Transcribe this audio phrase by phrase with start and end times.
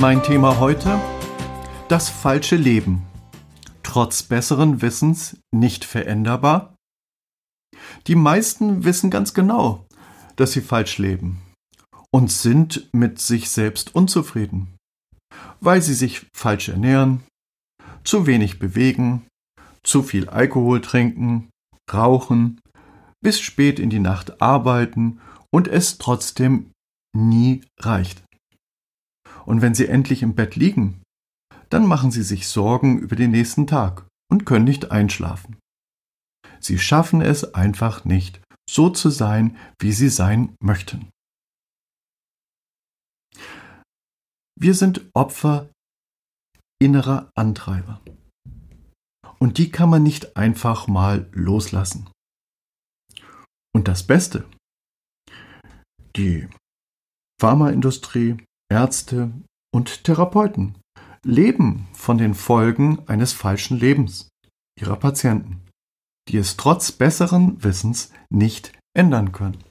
[0.00, 1.00] Mein Thema heute?
[1.88, 3.02] Das falsche Leben.
[3.82, 6.76] Trotz besseren Wissens nicht veränderbar?
[8.06, 9.88] Die meisten wissen ganz genau,
[10.36, 11.42] dass sie falsch leben
[12.12, 14.76] und sind mit sich selbst unzufrieden,
[15.58, 17.24] weil sie sich falsch ernähren,
[18.04, 19.26] zu wenig bewegen,
[19.82, 21.50] zu viel Alkohol trinken,
[21.92, 22.60] rauchen,
[23.20, 25.20] bis spät in die Nacht arbeiten
[25.52, 26.70] und es trotzdem
[27.16, 28.22] nie reicht.
[29.48, 31.02] Und wenn sie endlich im Bett liegen,
[31.70, 35.58] dann machen sie sich Sorgen über den nächsten Tag und können nicht einschlafen.
[36.60, 41.08] Sie schaffen es einfach nicht, so zu sein, wie sie sein möchten.
[44.60, 45.70] Wir sind Opfer
[46.78, 48.02] innerer Antreiber.
[49.38, 52.10] Und die kann man nicht einfach mal loslassen.
[53.74, 54.46] Und das Beste,
[56.16, 56.48] die
[57.40, 59.32] Pharmaindustrie, Ärzte
[59.74, 60.76] und Therapeuten
[61.24, 64.28] leben von den Folgen eines falschen Lebens
[64.78, 65.66] ihrer Patienten,
[66.28, 69.64] die es trotz besseren Wissens nicht ändern können.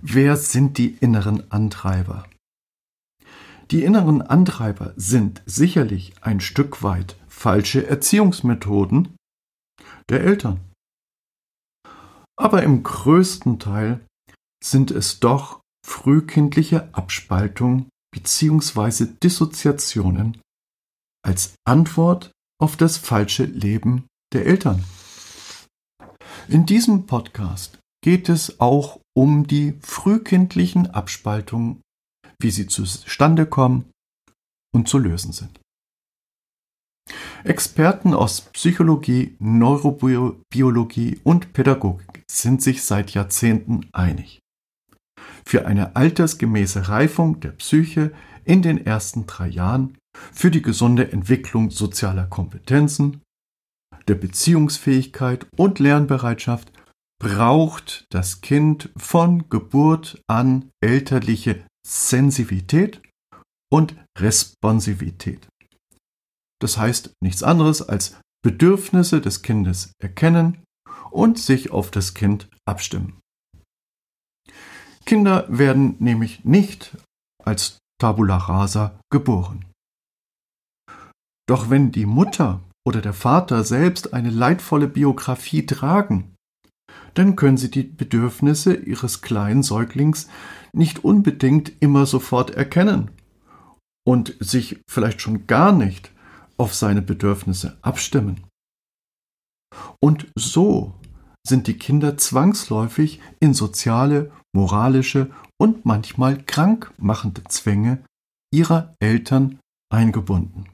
[0.00, 2.28] Wer sind die inneren Antreiber?
[3.70, 9.16] Die inneren Antreiber sind sicherlich ein Stück weit falsche Erziehungsmethoden
[10.08, 10.60] der Eltern.
[12.36, 14.06] Aber im größten Teil
[14.64, 15.57] sind es doch
[15.88, 19.06] frühkindliche Abspaltung bzw.
[19.22, 20.40] Dissoziationen
[21.24, 24.84] als Antwort auf das falsche Leben der Eltern.
[26.48, 31.80] In diesem Podcast geht es auch um die frühkindlichen Abspaltungen,
[32.40, 33.90] wie sie zustande kommen
[34.74, 35.58] und zu lösen sind.
[37.44, 44.40] Experten aus Psychologie, Neurobiologie und Pädagogik sind sich seit Jahrzehnten einig
[45.48, 48.12] für eine altersgemäße Reifung der Psyche
[48.44, 49.96] in den ersten drei Jahren,
[50.30, 53.22] für die gesunde Entwicklung sozialer Kompetenzen,
[54.08, 56.70] der Beziehungsfähigkeit und Lernbereitschaft
[57.18, 63.00] braucht das Kind von Geburt an elterliche Sensivität
[63.72, 65.48] und Responsivität.
[66.60, 70.62] Das heißt nichts anderes als Bedürfnisse des Kindes erkennen
[71.10, 73.18] und sich auf das Kind abstimmen.
[75.08, 76.94] Kinder werden nämlich nicht
[77.42, 79.64] als Tabula rasa geboren.
[81.48, 86.34] Doch wenn die Mutter oder der Vater selbst eine leidvolle Biografie tragen,
[87.14, 90.28] dann können sie die Bedürfnisse ihres kleinen Säuglings
[90.74, 93.10] nicht unbedingt immer sofort erkennen
[94.06, 96.12] und sich vielleicht schon gar nicht
[96.58, 98.44] auf seine Bedürfnisse abstimmen.
[100.02, 100.92] Und so
[101.46, 108.04] sind die Kinder zwangsläufig in soziale, moralische und manchmal krankmachende Zwänge
[108.52, 109.58] ihrer Eltern
[109.92, 110.68] eingebunden.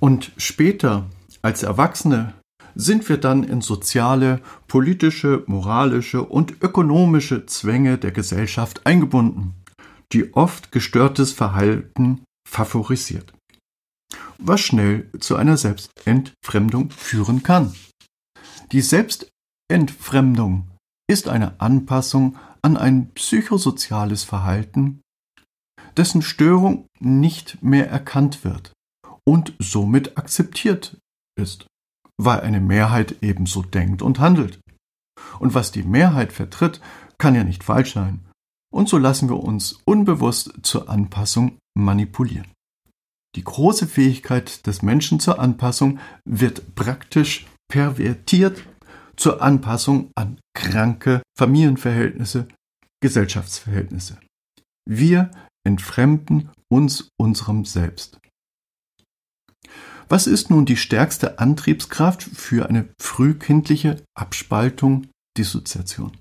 [0.00, 1.06] Und später,
[1.42, 2.34] als Erwachsene,
[2.74, 9.54] sind wir dann in soziale, politische, moralische und ökonomische Zwänge der Gesellschaft eingebunden,
[10.12, 13.32] die oft gestörtes Verhalten favorisiert,
[14.38, 17.74] was schnell zu einer Selbstentfremdung führen kann.
[18.72, 19.30] Die Selbst
[19.70, 20.68] Entfremdung
[21.08, 25.00] ist eine Anpassung an ein psychosoziales Verhalten,
[25.96, 28.72] dessen Störung nicht mehr erkannt wird
[29.26, 30.96] und somit akzeptiert
[31.38, 31.66] ist,
[32.16, 34.60] weil eine Mehrheit ebenso denkt und handelt.
[35.38, 36.80] Und was die Mehrheit vertritt,
[37.18, 38.24] kann ja nicht falsch sein.
[38.72, 42.50] Und so lassen wir uns unbewusst zur Anpassung manipulieren.
[43.36, 48.62] Die große Fähigkeit des Menschen zur Anpassung wird praktisch pervertiert
[49.16, 52.48] zur Anpassung an kranke Familienverhältnisse,
[53.02, 54.18] Gesellschaftsverhältnisse.
[54.88, 55.30] Wir
[55.66, 58.18] entfremden uns unserem Selbst.
[60.08, 66.16] Was ist nun die stärkste Antriebskraft für eine frühkindliche Abspaltung, Dissoziation?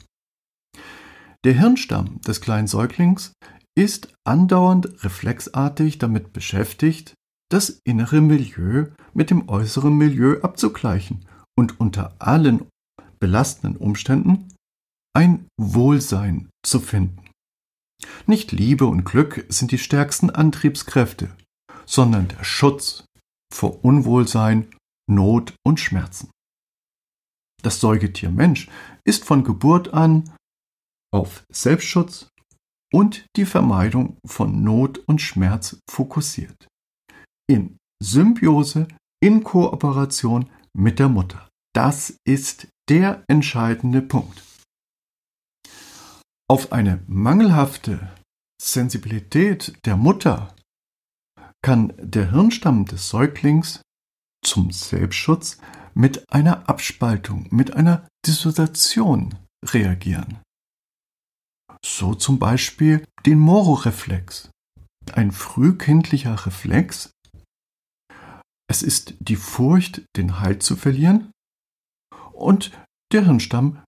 [1.44, 3.34] Der Hirnstamm des kleinen Säuglings
[3.76, 7.14] ist andauernd reflexartig damit beschäftigt,
[7.50, 11.26] das innere Milieu mit dem äußeren Milieu abzugleichen
[11.58, 12.68] und unter allen
[13.22, 14.54] belastenden Umständen
[15.16, 17.30] ein Wohlsein zu finden.
[18.26, 21.36] Nicht Liebe und Glück sind die stärksten Antriebskräfte,
[21.86, 23.06] sondern der Schutz
[23.54, 24.68] vor Unwohlsein,
[25.10, 26.30] Not und Schmerzen.
[27.62, 28.70] Das Säugetier Mensch
[29.06, 30.34] ist von Geburt an
[31.14, 32.30] auf Selbstschutz
[32.92, 36.68] und die Vermeidung von Not und Schmerz fokussiert.
[37.48, 38.88] In Symbiose,
[39.22, 41.48] in Kooperation mit der Mutter.
[41.76, 44.44] Das ist der entscheidende Punkt.
[46.50, 48.12] Auf eine mangelhafte
[48.62, 50.54] Sensibilität der Mutter
[51.64, 53.82] kann der Hirnstamm des Säuglings
[54.44, 55.58] zum Selbstschutz
[55.94, 59.36] mit einer Abspaltung, mit einer Dissoziation
[59.66, 60.42] reagieren.
[61.86, 64.50] So zum Beispiel den Mororeflex,
[65.14, 67.12] ein frühkindlicher Reflex.
[68.70, 71.32] Es ist die Furcht, den Halt zu verlieren
[72.42, 72.72] und
[73.14, 73.84] der Hirnstamm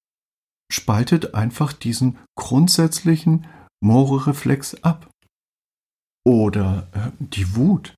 [0.72, 3.48] spaltet einfach diesen grundsätzlichen
[3.82, 5.10] Mororeflex ab.
[6.26, 7.96] Oder äh, die Wut,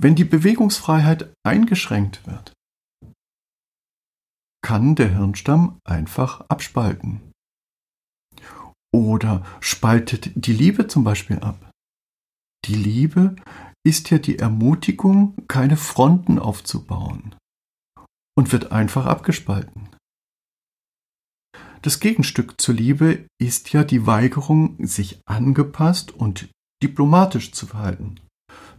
[0.00, 2.54] wenn die Bewegungsfreiheit eingeschränkt wird
[4.64, 7.20] kann der Hirnstamm einfach abspalten.
[8.94, 11.70] Oder spaltet die Liebe zum Beispiel ab.
[12.64, 13.36] Die Liebe
[13.86, 17.34] ist ja die Ermutigung, keine Fronten aufzubauen
[18.36, 19.88] und wird einfach abgespalten.
[21.82, 26.48] Das Gegenstück zur Liebe ist ja die Weigerung, sich angepasst und
[26.82, 28.20] diplomatisch zu verhalten.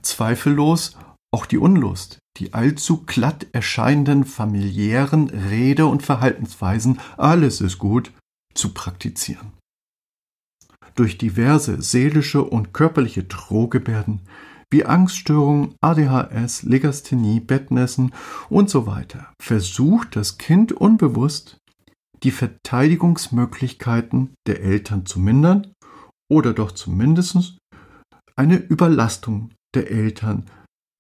[0.02, 0.98] Zweifellos
[1.32, 8.12] auch die Unlust, die allzu glatt erscheinenden familiären Rede- und Verhaltensweisen, alles ist gut,
[8.54, 9.52] zu praktizieren.
[10.96, 14.22] Durch diverse seelische und körperliche Drohgebärden
[14.76, 18.14] wie Angststörungen, ADHS, Legasthenie, Bettnässen
[18.50, 21.60] und so weiter versucht das Kind unbewusst,
[22.24, 25.74] die Verteidigungsmöglichkeiten der Eltern zu mindern
[26.30, 27.58] oder doch zumindest
[28.36, 30.52] eine Überlastung der Eltern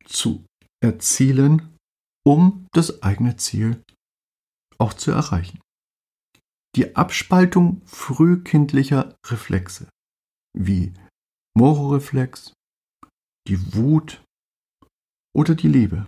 [0.05, 0.45] zu
[0.81, 1.75] erzielen,
[2.25, 3.83] um das eigene Ziel
[4.77, 5.59] auch zu erreichen.
[6.77, 9.89] Die Abspaltung frühkindlicher Reflexe
[10.57, 10.93] wie
[11.57, 12.53] Mororeflex,
[13.47, 14.23] die Wut
[15.35, 16.07] oder die Liebe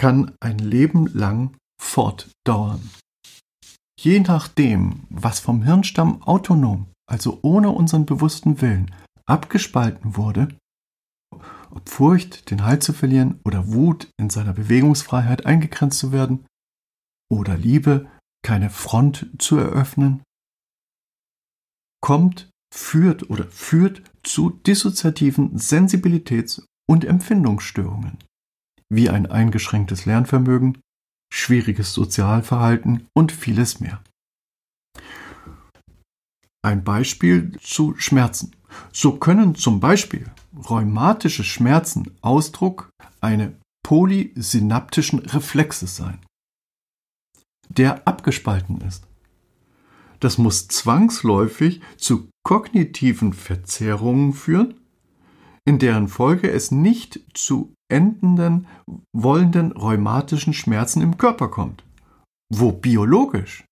[0.00, 2.90] kann ein Leben lang fortdauern.
[3.98, 8.94] Je nachdem, was vom Hirnstamm autonom, also ohne unseren bewussten Willen,
[9.26, 10.48] abgespalten wurde,
[11.70, 16.46] ob Furcht, den Halt zu verlieren oder Wut, in seiner Bewegungsfreiheit eingegrenzt zu werden
[17.30, 18.10] oder Liebe,
[18.44, 20.22] keine Front zu eröffnen,
[22.02, 28.18] kommt, führt oder führt zu dissoziativen Sensibilitäts- und Empfindungsstörungen,
[28.90, 30.78] wie ein eingeschränktes Lernvermögen,
[31.32, 34.02] schwieriges Sozialverhalten und vieles mehr.
[36.62, 38.56] Ein Beispiel zu Schmerzen.
[38.92, 40.30] So können zum Beispiel
[40.68, 42.90] rheumatische Schmerzen Ausdruck
[43.20, 43.52] einer
[43.84, 46.18] polysynaptischen Reflexes sein,
[47.68, 49.06] der abgespalten ist.
[50.20, 54.80] Das muss zwangsläufig zu kognitiven Verzerrungen führen,
[55.66, 58.66] in deren Folge es nicht zu endenden,
[59.12, 61.84] wollenden rheumatischen Schmerzen im Körper kommt,
[62.52, 63.64] wo biologisch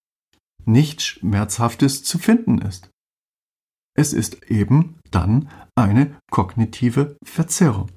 [0.65, 2.91] nichts Schmerzhaftes zu finden ist.
[3.95, 7.91] Es ist eben dann eine kognitive Verzerrung.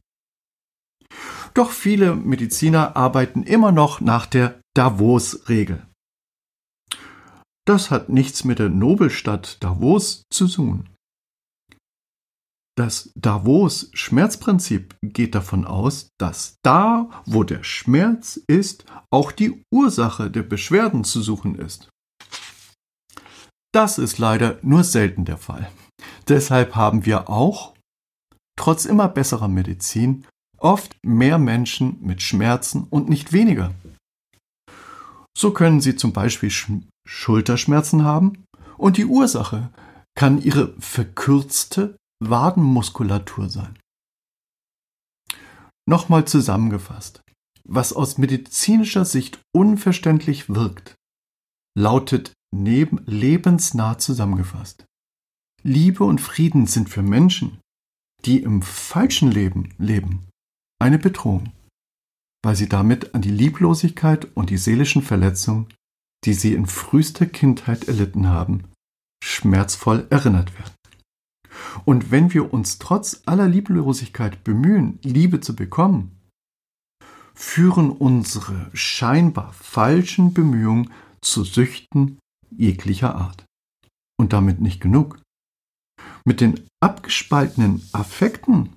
[1.54, 5.86] Doch viele Mediziner arbeiten immer noch nach der Davos-Regel.
[7.66, 10.90] Das hat nichts mit der Nobelstadt Davos zu tun.
[12.78, 20.44] Das Davos-Schmerzprinzip geht davon aus, dass da, wo der Schmerz ist, auch die Ursache der
[20.44, 21.90] Beschwerden zu suchen ist.
[23.74, 25.72] Das ist leider nur selten der Fall.
[26.28, 27.74] Deshalb haben wir auch,
[28.58, 33.74] trotz immer besserer Medizin, oft mehr Menschen mit Schmerzen und nicht weniger.
[35.38, 36.52] So können sie zum Beispiel
[37.08, 38.44] Schulterschmerzen haben
[38.78, 39.72] und die Ursache
[40.16, 43.78] kann ihre verkürzte Wadenmuskulatur sein.
[45.88, 47.22] Nochmal zusammengefasst.
[47.68, 50.96] Was aus medizinischer Sicht unverständlich wirkt,
[51.78, 54.86] lautet neben lebensnah zusammengefasst.
[55.64, 57.60] Liebe und Frieden sind für Menschen,
[58.24, 60.30] die im falschen Leben leben,
[60.80, 61.52] eine Bedrohung,
[62.44, 65.68] weil sie damit an die Lieblosigkeit und die seelischen Verletzungen,
[66.26, 68.64] die sie in frühester Kindheit erlitten haben,
[69.24, 70.74] schmerzvoll erinnert werden.
[71.86, 76.20] Und wenn wir uns trotz aller Lieblosigkeit bemühen, Liebe zu bekommen,
[77.34, 80.92] führen unsere scheinbar falschen Bemühungen
[81.22, 83.46] zu Süchten jeglicher Art.
[84.18, 85.20] Und damit nicht genug.
[86.26, 88.76] Mit den abgespaltenen Affekten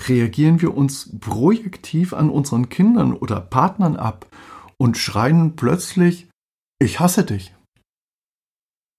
[0.00, 4.26] reagieren wir uns projektiv an unseren Kindern oder Partnern ab
[4.80, 6.28] und schreien plötzlich,
[6.80, 7.54] ich hasse dich,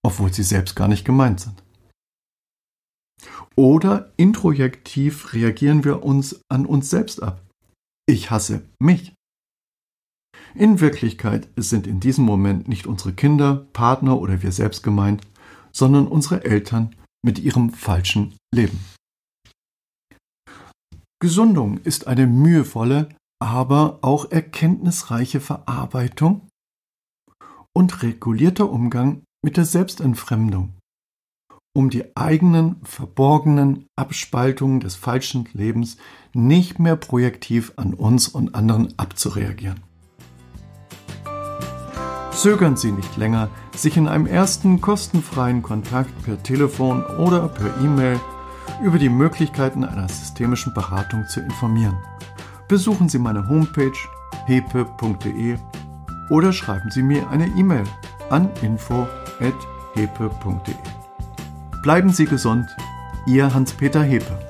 [0.04, 1.62] obwohl sie selbst gar nicht gemeint sind.
[3.56, 7.42] Oder introjektiv reagieren wir uns an uns selbst ab.
[8.06, 9.14] Ich hasse mich.
[10.54, 15.26] In Wirklichkeit sind in diesem Moment nicht unsere Kinder, Partner oder wir selbst gemeint,
[15.72, 18.80] sondern unsere Eltern mit ihrem falschen Leben.
[21.22, 23.08] Gesundung ist eine mühevolle,
[23.40, 26.48] aber auch erkenntnisreiche Verarbeitung
[27.72, 30.74] und regulierter Umgang mit der Selbstentfremdung,
[31.74, 35.96] um die eigenen verborgenen Abspaltungen des falschen Lebens
[36.34, 39.80] nicht mehr projektiv an uns und anderen abzureagieren.
[42.32, 48.20] Zögern Sie nicht länger, sich in einem ersten kostenfreien Kontakt per Telefon oder per E-Mail
[48.82, 51.98] über die Möglichkeiten einer systemischen Beratung zu informieren.
[52.70, 53.98] Besuchen Sie meine Homepage
[54.46, 55.56] hepe.de
[56.30, 57.82] oder schreiben Sie mir eine E-Mail
[58.30, 60.06] an info.hepe.de.
[61.82, 62.68] Bleiben Sie gesund,
[63.26, 64.49] Ihr Hans-Peter Hepe.